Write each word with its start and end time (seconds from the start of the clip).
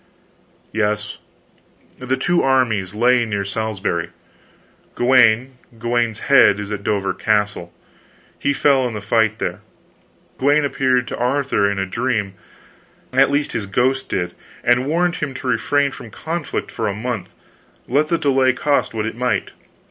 "Yes. 0.73 1.19
The 1.99 2.17
two 2.17 2.41
armies 2.41 2.95
lay 2.95 3.23
near 3.23 3.45
Salisbury. 3.45 4.09
Gawaine 4.95 5.59
Gawaine's 5.77 6.21
head 6.21 6.59
is 6.59 6.71
at 6.71 6.83
Dover 6.83 7.13
Castle, 7.13 7.71
he 8.39 8.51
fell 8.51 8.87
in 8.87 8.95
the 8.95 8.99
fight 9.01 9.37
there 9.37 9.59
Gawaine 10.39 10.65
appeared 10.65 11.07
to 11.09 11.17
Arthur 11.19 11.69
in 11.69 11.77
a 11.77 11.85
dream, 11.85 12.33
at 13.13 13.29
least 13.29 13.51
his 13.51 13.67
ghost 13.67 14.09
did, 14.09 14.33
and 14.63 14.87
warned 14.87 15.17
him 15.17 15.35
to 15.35 15.47
refrain 15.47 15.91
from 15.91 16.09
conflict 16.09 16.71
for 16.71 16.87
a 16.87 16.95
month, 16.95 17.35
let 17.87 18.07
the 18.07 18.17
delay 18.17 18.53
cost 18.53 18.95
what 18.95 19.05
it 19.05 19.15
might. 19.15 19.51